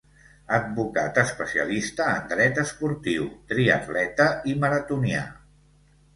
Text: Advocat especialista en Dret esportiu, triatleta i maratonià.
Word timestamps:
Advocat 0.55 1.19
especialista 1.23 2.07
en 2.13 2.25
Dret 2.31 2.57
esportiu, 2.65 3.29
triatleta 3.53 4.29
i 4.53 4.57
maratonià. 4.65 5.23